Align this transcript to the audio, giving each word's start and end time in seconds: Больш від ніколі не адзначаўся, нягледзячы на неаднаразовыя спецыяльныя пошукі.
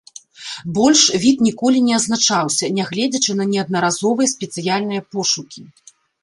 Больш 0.77 1.01
від 1.25 1.43
ніколі 1.47 1.83
не 1.89 1.93
адзначаўся, 1.99 2.65
нягледзячы 2.79 3.31
на 3.43 3.47
неаднаразовыя 3.53 4.33
спецыяльныя 4.33 5.01
пошукі. 5.15 5.59